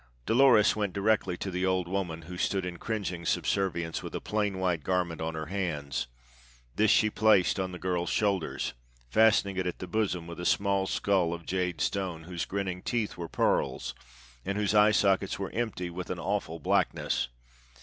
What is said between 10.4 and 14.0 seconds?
small skull of jade stone whose grinning teeth were pearls,